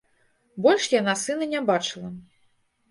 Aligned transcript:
Больш 0.65 0.89
яна 0.95 1.13
сына 1.25 1.51
не 1.55 1.61
бачыла. 1.71 2.15